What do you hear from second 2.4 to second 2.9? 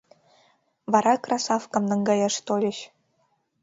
тольыч.